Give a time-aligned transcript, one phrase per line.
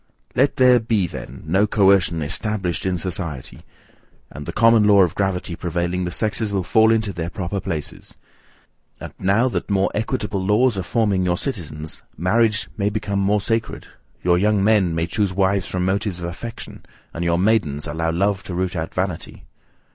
[0.35, 3.59] Let there be then no coercion ESTABLISHED in society,
[4.31, 8.17] and the common law of gravity prevailing, the sexes will fall into their proper places.
[8.99, 13.85] And, now that more equitable laws are forming your citizens, marriage may become more sacred;
[14.23, 16.83] your young men may choose wives from motives of affection,
[17.13, 19.45] and your maidens allow love to root out vanity.